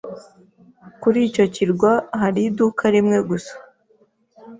Kuri 1.01 1.19
icyo 1.29 1.45
kirwa 1.53 1.91
hari 2.19 2.41
iduka 2.49 2.83
rimwe 2.95 3.17
gusa. 3.29 3.53